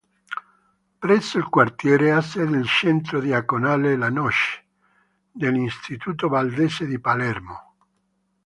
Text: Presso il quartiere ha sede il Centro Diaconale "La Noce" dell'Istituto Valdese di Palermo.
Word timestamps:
Presso 0.99 1.37
il 1.37 1.43
quartiere 1.47 2.11
ha 2.11 2.21
sede 2.21 2.57
il 2.57 2.65
Centro 2.65 3.19
Diaconale 3.21 3.95
"La 3.95 4.09
Noce" 4.09 4.65
dell'Istituto 5.31 6.27
Valdese 6.27 6.87
di 6.87 6.97
Palermo. 6.99 7.75